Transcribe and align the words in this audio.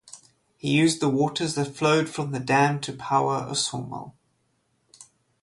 He 0.57 0.69
used 0.71 0.99
the 0.99 1.09
waters 1.09 1.53
that 1.53 1.75
flowed 1.75 2.09
from 2.09 2.31
the 2.31 2.39
dam 2.39 2.81
to 2.81 2.91
power 2.93 3.45
a 3.47 3.53
sawmill. 3.53 4.15